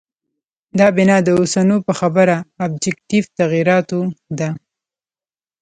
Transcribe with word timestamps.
دا 0.79 0.87
بنا 0.95 1.17
د 1.23 1.27
اوسنو 1.39 1.77
په 1.87 1.93
خبره 1.99 2.35
آبجکټیف 2.65 3.25
تغییراتو 3.39 3.99
ده. 4.39 4.49